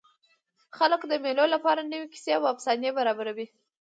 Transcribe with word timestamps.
خلک 0.77 1.01
د 1.07 1.13
مېلو 1.23 1.45
له 1.53 1.57
پاره 1.65 1.83
نوي 1.91 2.07
کیسې 2.13 2.31
او 2.37 2.43
افسانې 2.53 2.89
برابروي. 2.97 3.47